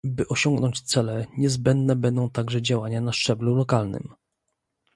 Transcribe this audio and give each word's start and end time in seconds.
By 0.05 0.27
osiągnąć 0.27 0.81
cele, 0.81 1.25
niezbędne 1.37 1.95
będą 1.95 2.29
także 2.29 2.61
działania 2.61 3.01
na 3.01 3.11
szczeblu 3.13 3.55
lokalnym 3.55 4.13